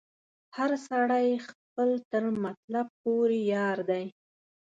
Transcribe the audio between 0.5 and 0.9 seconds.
هر